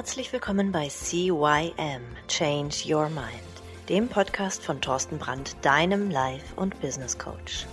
[0.00, 3.52] Herzlich willkommen bei CYM Change Your Mind,
[3.90, 7.66] dem Podcast von Thorsten Brandt, deinem Life- und Business Coach.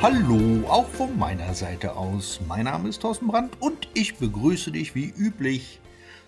[0.00, 2.40] Hallo, auch von meiner Seite aus.
[2.48, 5.80] Mein Name ist Thorsten Brandt und ich begrüße dich wie üblich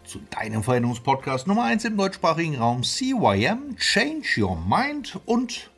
[0.05, 5.72] zu deinem Veränderungspodcast Nummer 1 im deutschsprachigen Raum CYM Change Your Mind und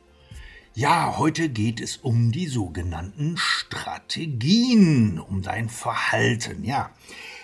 [0.75, 6.65] ja, heute geht es um die sogenannten Strategien, um dein Verhalten.
[6.65, 6.91] Ja,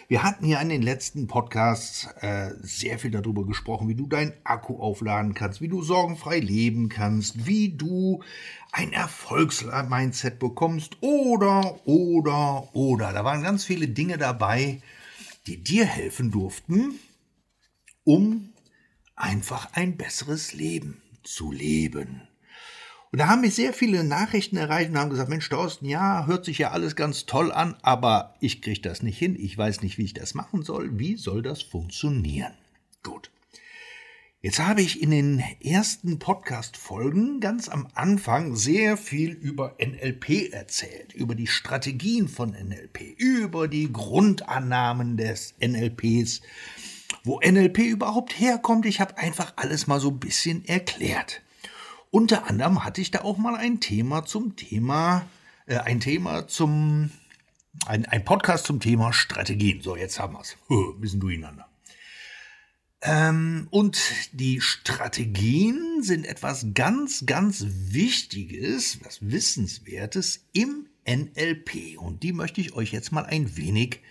[0.09, 4.34] wir hatten ja in den letzten Podcasts äh, sehr viel darüber gesprochen, wie du deinen
[4.44, 8.22] Akku aufladen kannst, wie du sorgenfrei leben kannst, wie du
[8.73, 13.13] ein Erfolgsmindset bekommst oder, oder, oder.
[13.13, 14.81] Da waren ganz viele Dinge dabei,
[15.47, 17.00] die dir helfen durften,
[18.03, 18.50] um
[19.16, 22.28] einfach ein besseres Leben zu leben.
[23.12, 26.45] Und da haben mich sehr viele Nachrichten erreicht und haben gesagt, Mensch, Thorsten, ja, hört
[26.45, 29.98] sich ja alles ganz toll an, aber ich kriege das nicht hin, ich weiß nicht,
[29.98, 30.98] wie ich das machen soll.
[30.98, 32.53] Wie soll das funktionieren?
[33.03, 33.30] Gut.
[34.44, 41.14] Jetzt habe ich in den ersten Podcast-Folgen ganz am Anfang sehr viel über NLP erzählt,
[41.14, 46.42] über die Strategien von NLP, über die Grundannahmen des NLPs,
[47.25, 48.86] wo NLP überhaupt herkommt.
[48.86, 51.42] Ich habe einfach alles mal so ein bisschen erklärt.
[52.12, 55.26] Unter anderem hatte ich da auch mal ein Thema zum Thema,
[55.66, 57.09] äh, ein Thema zum,
[57.86, 59.81] ein, ein Podcast zum Thema Strategien.
[59.81, 60.58] So, jetzt haben wir es.
[60.70, 61.70] Ein bisschen durcheinander.
[63.02, 63.98] Ähm, und
[64.34, 71.98] die Strategien sind etwas ganz, ganz Wichtiges, was Wissenswertes im NLP.
[71.98, 74.02] Und die möchte ich euch jetzt mal ein wenig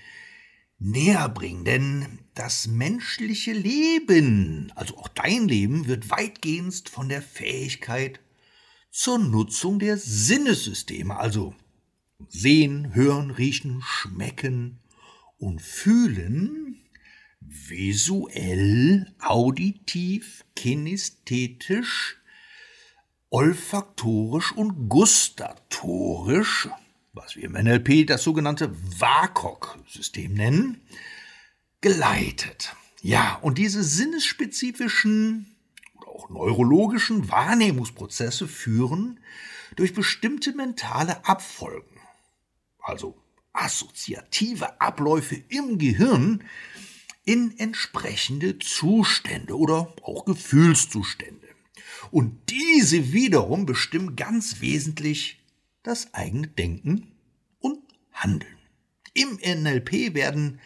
[0.81, 1.65] näher bringen.
[1.65, 8.21] Denn das menschliche Leben, also auch dein Leben, wird weitgehend von der Fähigkeit
[8.91, 11.55] zur Nutzung der Sinnesysteme, also
[12.29, 14.81] sehen, hören, riechen, schmecken
[15.39, 16.81] und fühlen,
[17.41, 22.19] visuell, auditiv, kinesthetisch,
[23.31, 26.69] olfaktorisch und gustatorisch
[27.13, 30.81] was wir im NLP das sogenannte WAKOK-System nennen,
[31.81, 32.75] geleitet.
[33.03, 35.57] Ja, und diese sinnesspezifischen
[35.97, 39.21] oder auch neurologischen Wahrnehmungsprozesse führen
[39.77, 42.01] durch bestimmte mentale Abfolgen,
[42.81, 43.17] also
[43.53, 46.45] assoziative Abläufe im Gehirn,
[47.25, 51.49] in entsprechende Zustände oder auch Gefühlszustände.
[52.11, 55.40] Und diese wiederum bestimmen ganz wesentlich
[55.83, 57.13] das eigene Denken
[57.59, 57.81] und
[58.13, 58.59] Handeln.
[59.15, 60.61] Im NLP werden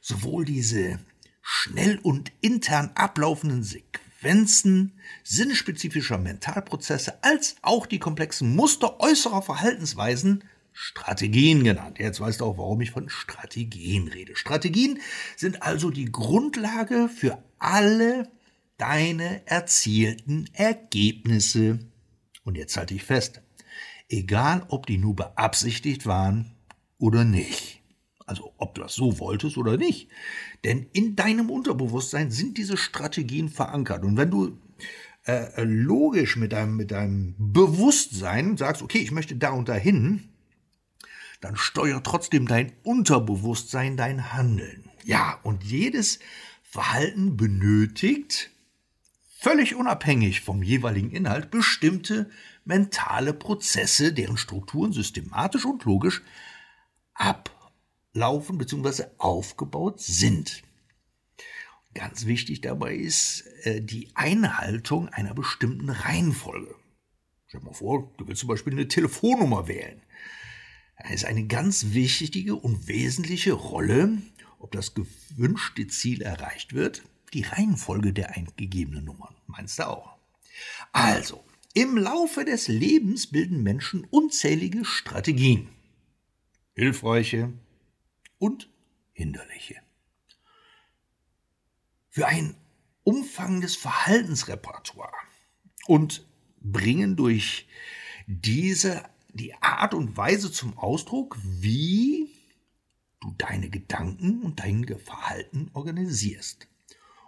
[0.00, 0.98] sowohl diese
[1.42, 11.64] schnell und intern ablaufenden Sequenzen sinnespezifischer Mentalprozesse als auch die komplexen Muster äußerer Verhaltensweisen Strategien
[11.64, 11.98] genannt.
[11.98, 14.36] Jetzt weißt du auch, warum ich von Strategien rede.
[14.36, 14.98] Strategien
[15.36, 18.30] sind also die Grundlage für alle
[18.78, 21.80] deine erzielten Ergebnisse.
[22.44, 23.42] Und jetzt halte ich fest,
[24.10, 26.52] egal ob die nur beabsichtigt waren
[26.98, 27.80] oder nicht.
[28.26, 30.08] Also ob du das so wolltest oder nicht.
[30.64, 34.04] Denn in deinem Unterbewusstsein sind diese Strategien verankert.
[34.04, 34.58] Und wenn du
[35.26, 40.28] äh, logisch mit deinem, mit deinem Bewusstsein sagst, okay, ich möchte da und dahin,
[41.40, 44.84] dann steuert trotzdem dein Unterbewusstsein dein Handeln.
[45.04, 46.20] Ja, und jedes
[46.62, 48.50] Verhalten benötigt,
[49.38, 52.30] völlig unabhängig vom jeweiligen Inhalt, bestimmte
[52.64, 56.22] mentale Prozesse, deren Strukturen systematisch und logisch
[57.14, 59.04] ablaufen bzw.
[59.18, 60.62] aufgebaut sind.
[61.94, 66.74] Ganz wichtig dabei ist äh, die Einhaltung einer bestimmten Reihenfolge.
[67.48, 70.00] Stell dir mal vor, du willst zum Beispiel eine Telefonnummer wählen.
[70.98, 74.18] Da ist eine ganz wichtige und wesentliche Rolle,
[74.60, 77.02] ob das gewünschte Ziel erreicht wird,
[77.32, 79.34] die Reihenfolge der eingegebenen Nummern.
[79.46, 80.16] Meinst du auch?
[80.92, 85.68] Also, im Laufe des Lebens bilden Menschen unzählige Strategien.
[86.74, 87.52] Hilfreiche
[88.38, 88.68] und
[89.12, 89.76] hinderliche.
[92.08, 92.56] Für ein
[93.04, 95.12] umfangendes Verhaltensrepertoire
[95.86, 96.26] und
[96.60, 97.68] bringen durch
[98.26, 102.30] diese die Art und Weise zum Ausdruck, wie
[103.20, 106.66] du deine Gedanken und dein Verhalten organisierst,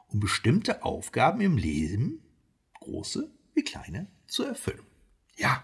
[0.08, 2.22] um bestimmte Aufgaben im Leben,
[2.74, 4.82] große wie kleine, zu erfüllen.
[5.36, 5.62] Ja,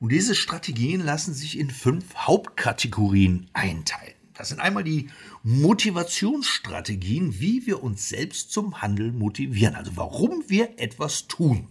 [0.00, 4.14] und diese Strategien lassen sich in fünf Hauptkategorien einteilen.
[4.34, 5.10] Das sind einmal die
[5.42, 11.66] Motivationsstrategien, wie wir uns selbst zum Handeln motivieren, also warum wir etwas tun.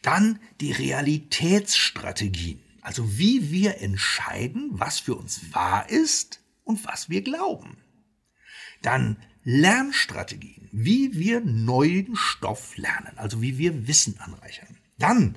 [0.00, 7.20] Dann die Realitätsstrategien, also wie wir entscheiden, was für uns wahr ist und was wir
[7.20, 7.76] glauben.
[8.80, 14.78] Dann Lernstrategien, wie wir neuen Stoff lernen, also wie wir Wissen anreichern.
[14.98, 15.36] Dann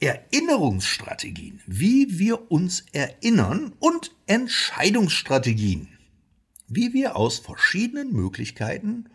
[0.00, 5.88] Erinnerungsstrategien, wie wir uns erinnern und Entscheidungsstrategien,
[6.68, 9.08] wie wir aus verschiedenen Möglichkeiten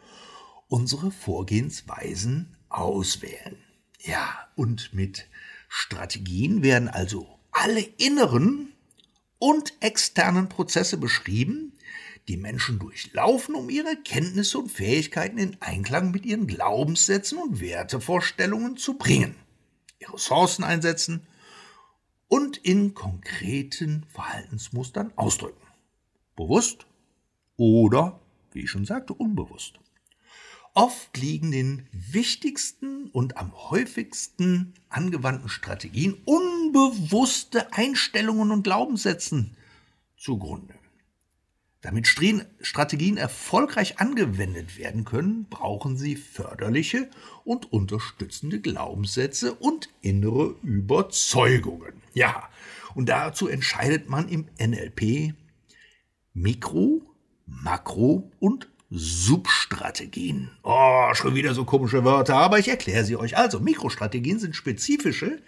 [0.68, 3.58] unsere Vorgehensweisen auswählen.
[4.00, 5.28] Ja, und mit
[5.70, 8.74] Strategien werden also alle inneren
[9.40, 11.74] und externen Prozesse beschrieben,
[12.28, 18.78] die Menschen durchlaufen, um ihre Kenntnisse und Fähigkeiten in Einklang mit ihren Glaubenssätzen und Wertevorstellungen
[18.78, 19.36] zu bringen,
[20.12, 21.26] Ressourcen einsetzen
[22.28, 25.62] und in konkreten Verhaltensmustern ausdrücken.
[26.36, 26.86] Bewusst
[27.58, 28.20] oder,
[28.52, 29.80] wie ich schon sagte, unbewusst.
[30.76, 39.56] Oft liegen den wichtigsten und am häufigsten angewandten Strategien unbewusste Einstellungen und Glaubenssätzen
[40.18, 40.74] zugrunde.
[41.84, 47.10] Damit Strategien erfolgreich angewendet werden können, brauchen sie förderliche
[47.44, 52.02] und unterstützende Glaubenssätze und innere Überzeugungen.
[52.14, 52.48] Ja,
[52.96, 55.34] und dazu entscheidet man im NLP
[56.34, 57.02] Mikro,
[57.46, 60.52] Makro und Substrategien.
[60.64, 63.36] Oh, schon wieder so komische Wörter, aber ich erkläre sie euch.
[63.36, 65.42] Also, Mikrostrategien sind spezifische,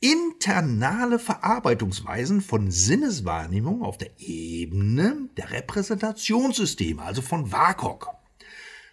[0.00, 8.08] internale Verarbeitungsweisen von Sinneswahrnehmung auf der Ebene der Repräsentationssysteme, also von WAKOK.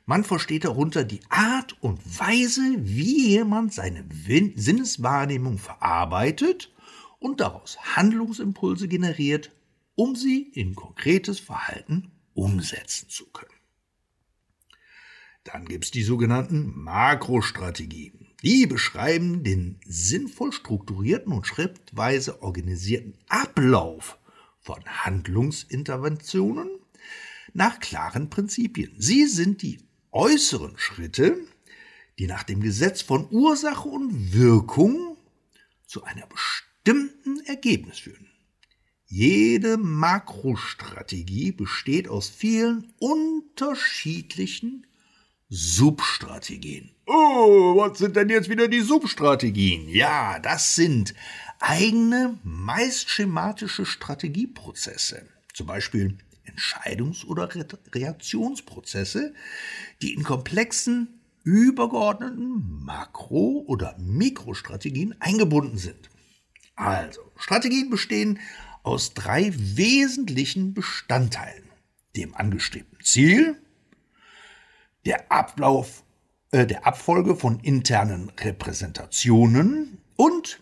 [0.07, 4.05] Man versteht darunter die Art und Weise, wie jemand seine
[4.55, 6.71] Sinneswahrnehmung verarbeitet
[7.19, 9.51] und daraus Handlungsimpulse generiert,
[9.95, 13.54] um sie in konkretes Verhalten umsetzen zu können.
[15.45, 18.27] Dann gibt es die sogenannten Makrostrategien.
[18.41, 24.17] Die beschreiben den sinnvoll strukturierten und schrittweise organisierten Ablauf
[24.59, 26.67] von Handlungsinterventionen
[27.53, 28.95] nach klaren Prinzipien.
[28.97, 29.79] Sie sind die
[30.11, 31.37] äußeren Schritte,
[32.17, 35.15] die nach dem Gesetz von Ursache und Wirkung
[35.85, 38.27] zu einer bestimmten Ergebnis führen.
[39.05, 44.87] Jede Makrostrategie besteht aus vielen unterschiedlichen
[45.49, 46.91] Substrategien.
[47.05, 49.87] Oh, was sind denn jetzt wieder die Substrategien?
[49.89, 51.13] Ja, das sind
[51.59, 55.27] eigene, meist schematische Strategieprozesse.
[55.53, 57.49] Zum Beispiel Entscheidungs- oder
[57.93, 59.33] Reaktionsprozesse,
[60.01, 66.09] die in komplexen, übergeordneten Makro- oder Mikrostrategien eingebunden sind.
[66.75, 68.39] Also, Strategien bestehen
[68.81, 71.69] aus drei wesentlichen Bestandteilen.
[72.15, 73.61] Dem angestrebten Ziel,
[75.05, 76.03] der Ablauf
[76.51, 80.61] äh, der Abfolge von internen Repräsentationen und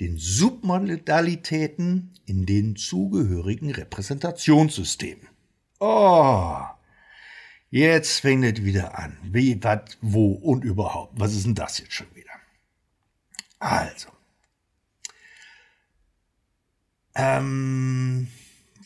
[0.00, 5.28] den Submodalitäten in den zugehörigen Repräsentationssystemen.
[5.78, 6.62] Oh,
[7.70, 9.18] jetzt fängt es wieder an.
[9.24, 11.18] Wie, was, wo und überhaupt.
[11.20, 12.32] Was ist denn das jetzt schon wieder?
[13.58, 14.08] Also.
[17.14, 17.95] Ähm,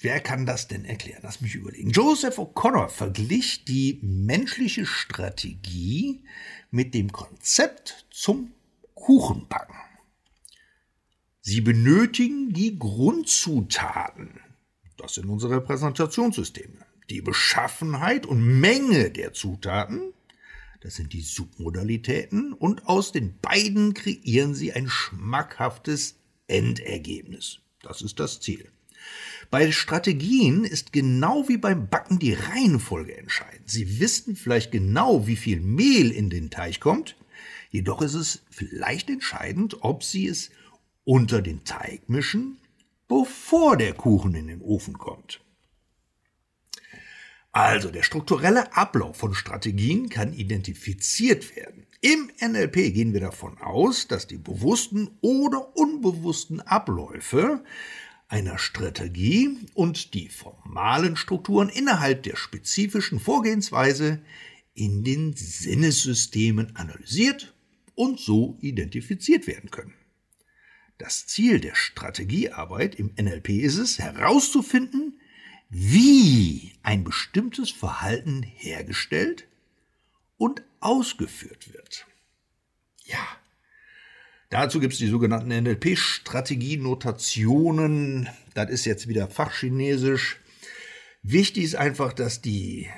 [0.02, 1.20] Wer kann das denn erklären?
[1.22, 1.90] Lass mich überlegen.
[1.90, 6.24] Joseph O'Connor verglich die menschliche Strategie
[6.70, 8.52] mit dem Konzept zum
[8.94, 9.76] Kuchenbacken.
[11.42, 14.40] Sie benötigen die Grundzutaten.
[14.96, 16.86] Das sind unsere Repräsentationssysteme.
[17.10, 20.14] Die Beschaffenheit und Menge der Zutaten.
[20.80, 22.54] Das sind die Submodalitäten.
[22.54, 26.16] Und aus den beiden kreieren sie ein schmackhaftes
[26.46, 27.60] Endergebnis.
[27.82, 28.70] Das ist das Ziel.
[29.50, 33.68] Bei Strategien ist genau wie beim Backen die Reihenfolge entscheidend.
[33.68, 37.16] Sie wissen vielleicht genau, wie viel Mehl in den Teig kommt,
[37.70, 40.50] jedoch ist es vielleicht entscheidend, ob Sie es
[41.04, 42.58] unter den Teig mischen,
[43.08, 45.40] bevor der Kuchen in den Ofen kommt.
[47.52, 51.86] Also der strukturelle Ablauf von Strategien kann identifiziert werden.
[52.00, 57.64] Im NLP gehen wir davon aus, dass die bewussten oder unbewussten Abläufe
[58.30, 64.22] einer Strategie und die formalen Strukturen innerhalb der spezifischen Vorgehensweise
[64.72, 67.54] in den Sinnessystemen analysiert
[67.96, 69.94] und so identifiziert werden können.
[70.96, 75.20] Das Ziel der Strategiearbeit im NLP ist es, herauszufinden,
[75.68, 79.48] wie ein bestimmtes Verhalten hergestellt
[80.36, 82.06] und ausgeführt wird.
[83.04, 83.26] Ja,
[84.50, 88.28] Dazu gibt es die sogenannten NLP-Strategienotationen.
[88.54, 90.40] Das ist jetzt wieder Fachchinesisch.
[91.22, 92.88] Wichtig ist einfach, dass die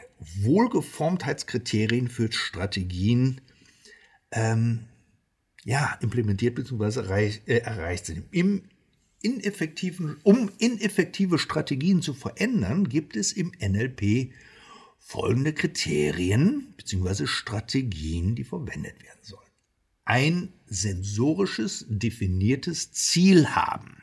[0.41, 3.43] Wohlgeformtheitskriterien für Strategien
[4.31, 4.85] ähm,
[5.65, 7.01] ja, implementiert bzw.
[7.47, 8.25] Äh, erreicht sind.
[8.31, 8.63] Im
[9.21, 14.33] ineffektiven, um ineffektive Strategien zu verändern, gibt es im NLP
[14.99, 17.27] folgende Kriterien bzw.
[17.27, 19.52] Strategien, die verwendet werden sollen.
[20.13, 24.03] Ein sensorisches definiertes Ziel haben.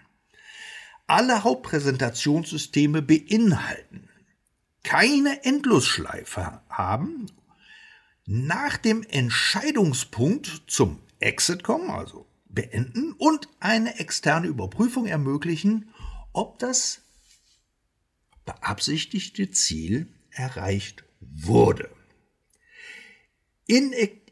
[1.05, 4.09] Alle Hauptpräsentationssysteme beinhalten
[4.83, 7.27] keine Endlosschleife haben,
[8.25, 15.93] nach dem Entscheidungspunkt zum Exit kommen, also beenden und eine externe Überprüfung ermöglichen,
[16.33, 17.03] ob das
[18.45, 21.91] beabsichtigte Ziel erreicht wurde.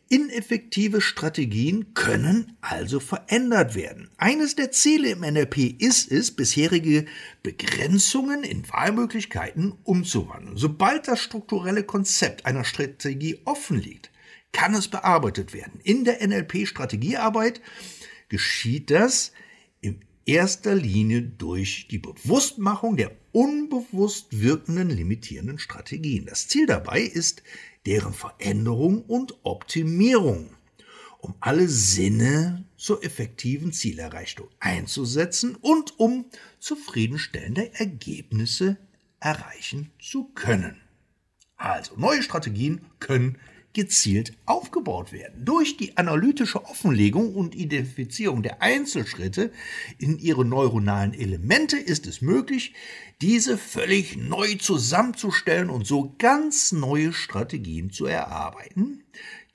[0.10, 4.10] Ineffektive Strategien können also verändert werden.
[4.18, 7.06] Eines der Ziele im NLP ist es, bisherige
[7.44, 10.56] Begrenzungen in Wahlmöglichkeiten umzuwandeln.
[10.56, 14.12] Sobald das strukturelle Konzept einer Strategie offen liegt,
[14.54, 15.80] kann es bearbeitet werden.
[15.84, 17.62] In der NLP-Strategiearbeit
[18.30, 19.34] geschieht das
[20.28, 26.26] erster Linie durch die Bewusstmachung der unbewusst wirkenden limitierenden Strategien.
[26.26, 27.44] Das Ziel dabei ist
[27.86, 30.50] deren Veränderung und Optimierung,
[31.20, 36.26] um alle Sinne zur effektiven Zielerreichung einzusetzen und um
[36.60, 38.78] zufriedenstellende Ergebnisse
[39.20, 40.82] erreichen zu können.
[41.56, 43.38] Also neue Strategien können
[43.78, 45.46] gezielt aufgebaut werden.
[45.46, 49.52] Durch die analytische Offenlegung und Identifizierung der Einzelschritte
[50.00, 52.74] in ihre neuronalen Elemente ist es möglich,
[53.22, 59.04] diese völlig neu zusammenzustellen und so ganz neue Strategien zu erarbeiten,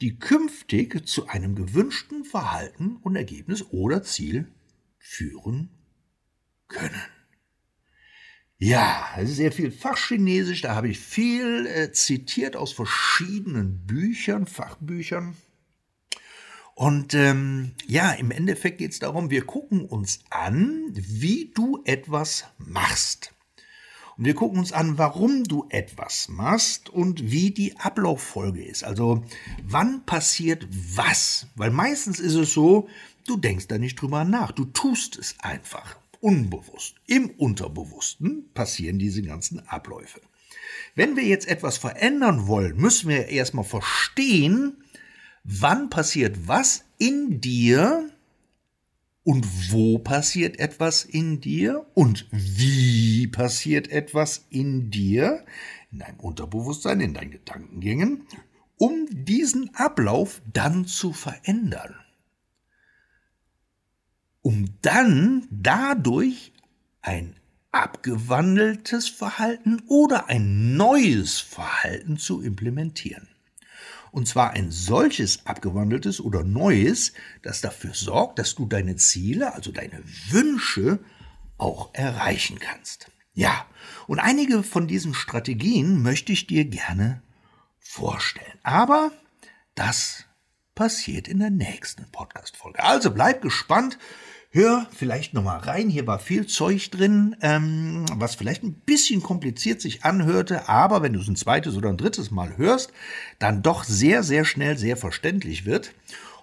[0.01, 4.47] die künftig zu einem gewünschten Verhalten und Ergebnis oder Ziel
[4.99, 5.69] führen
[6.69, 7.03] können.
[8.65, 14.47] Ja, es ist sehr viel Fachchinesisch, da habe ich viel äh, zitiert aus verschiedenen Büchern,
[14.47, 15.37] Fachbüchern.
[16.77, 22.45] Und ähm, ja, im Endeffekt geht es darum, wir gucken uns an, wie du etwas
[22.59, 23.35] machst.
[24.17, 28.85] Und wir gucken uns an, warum du etwas machst und wie die Ablauffolge ist.
[28.85, 29.25] Also
[29.65, 31.49] wann passiert was?
[31.57, 32.89] Weil meistens ist es so,
[33.27, 36.95] du denkst da nicht drüber nach, du tust es einfach unbewusst.
[37.07, 40.21] Im Unterbewussten passieren diese ganzen Abläufe.
[40.95, 44.85] Wenn wir jetzt etwas verändern wollen, müssen wir erstmal verstehen,
[45.43, 48.09] wann passiert was in dir
[49.25, 55.45] und wo passiert etwas in dir und wie passiert etwas in dir,
[55.91, 58.27] in deinem Unterbewusstsein, in deinen Gedankengängen,
[58.77, 61.95] um diesen Ablauf dann zu verändern
[64.43, 66.53] um dann dadurch
[67.01, 67.37] ein
[67.71, 73.29] abgewandeltes Verhalten oder ein neues Verhalten zu implementieren.
[74.11, 79.73] Und zwar ein solches abgewandeltes oder neues, das dafür sorgt, dass du deine Ziele, also
[79.73, 80.99] deine Wünsche,
[81.57, 83.11] auch erreichen kannst.
[83.33, 83.65] Ja,
[84.07, 87.23] und einige von diesen Strategien möchte ich dir gerne
[87.79, 88.59] vorstellen.
[88.63, 89.13] Aber
[89.75, 90.27] das
[90.75, 92.83] passiert in der nächsten Podcast-Folge.
[92.83, 93.99] Also bleib gespannt
[94.55, 99.81] Hör vielleicht nochmal rein, hier war viel Zeug drin, ähm, was vielleicht ein bisschen kompliziert
[99.81, 102.93] sich anhörte, aber wenn du es ein zweites oder ein drittes Mal hörst,
[103.39, 105.95] dann doch sehr, sehr schnell sehr verständlich wird.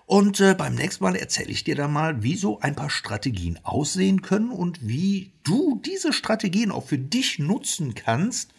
[0.07, 3.59] Und äh, beim nächsten Mal erzähle ich dir dann mal, wie so ein paar Strategien
[3.61, 8.55] aussehen können und wie du diese Strategien auch für dich nutzen kannst,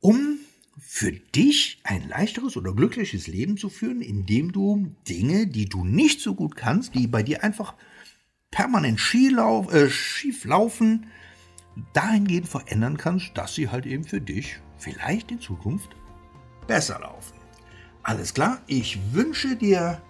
[0.00, 0.38] um
[0.80, 6.20] für dich ein leichteres oder glückliches Leben zu führen, indem du Dinge, die du nicht
[6.20, 7.74] so gut kannst, die bei dir einfach
[8.50, 11.06] permanent schieflauf, äh, schief laufen,
[11.92, 15.90] dahingehend verändern kannst, dass sie halt eben für dich vielleicht in Zukunft
[16.66, 17.34] besser laufen.
[18.02, 20.00] Alles klar, ich wünsche dir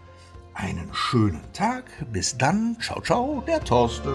[0.54, 1.84] einen schönen Tag.
[2.12, 4.14] Bis dann, ciao, ciao, der Thorsten.